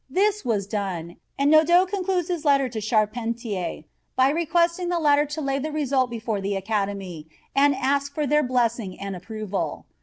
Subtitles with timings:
[0.09, 3.83] This was done, and Nodot concludes his letter to Charpentier
[4.15, 8.41] by requesting the latter to lay the result before the Academy and ask for their
[8.41, 9.85] blessing and approval.